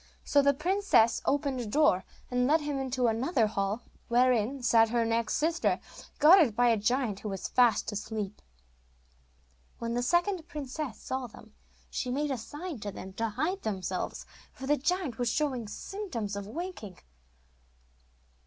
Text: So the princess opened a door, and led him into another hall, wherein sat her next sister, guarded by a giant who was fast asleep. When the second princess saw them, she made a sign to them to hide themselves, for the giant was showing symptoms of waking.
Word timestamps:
So 0.23 0.41
the 0.41 0.55
princess 0.55 1.21
opened 1.25 1.59
a 1.61 1.65
door, 1.67 2.05
and 2.31 2.47
led 2.47 2.61
him 2.61 2.79
into 2.79 3.05
another 3.05 3.45
hall, 3.45 3.83
wherein 4.07 4.63
sat 4.63 4.89
her 4.89 5.05
next 5.05 5.35
sister, 5.35 5.79
guarded 6.17 6.55
by 6.55 6.69
a 6.69 6.75
giant 6.77 7.19
who 7.19 7.29
was 7.29 7.47
fast 7.47 7.91
asleep. 7.91 8.41
When 9.77 9.93
the 9.93 10.01
second 10.01 10.47
princess 10.47 10.97
saw 10.97 11.27
them, 11.27 11.53
she 11.91 12.09
made 12.09 12.31
a 12.31 12.37
sign 12.39 12.79
to 12.79 12.91
them 12.91 13.13
to 13.13 13.29
hide 13.29 13.61
themselves, 13.61 14.25
for 14.51 14.65
the 14.65 14.75
giant 14.75 15.19
was 15.19 15.29
showing 15.29 15.67
symptoms 15.67 16.35
of 16.35 16.47
waking. 16.47 16.97